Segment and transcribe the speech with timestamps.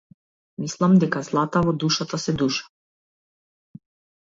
[0.63, 2.69] Мислам дека злата во душата се душа.